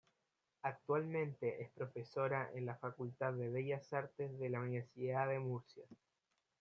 Actualmente 0.63 1.61
es 1.61 1.69
profesora 1.73 2.49
en 2.55 2.75
Facultad 2.79 3.33
de 3.33 3.49
Bellas 3.51 3.93
Artes 3.93 4.35
de 4.39 4.49
la 4.49 4.59
Universidad 4.61 5.27
de 5.29 5.37
Murcia. 5.37 5.83